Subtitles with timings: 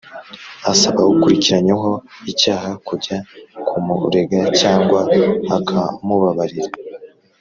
[0.71, 1.91] Asaba ukurikiranyweho
[2.31, 3.17] icyaha kujya
[3.67, 4.99] kumurega cyangwa
[5.57, 6.71] akamubabarira